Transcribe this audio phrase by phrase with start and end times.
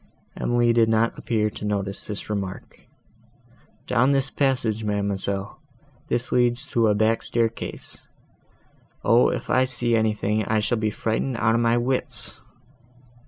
[0.35, 2.87] Emily did not appear to notice this remark.
[3.85, 5.59] "Down this passage, ma'amselle;
[6.09, 7.99] this leads to a back staircase.
[9.03, 9.29] O!
[9.29, 12.39] if I see anything, I shall be frightened out of my wits!"